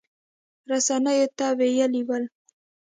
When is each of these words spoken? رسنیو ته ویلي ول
رسنیو 0.69 1.27
ته 1.37 1.45
ویلي 1.57 2.01
ول 2.07 2.23